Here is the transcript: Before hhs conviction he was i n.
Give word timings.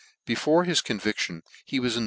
Before 0.25 0.65
hhs 0.65 0.83
conviction 0.83 1.43
he 1.63 1.79
was 1.79 1.95
i 1.95 1.99
n. 1.99 1.99